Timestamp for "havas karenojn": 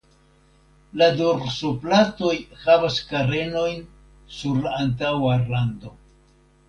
2.63-3.85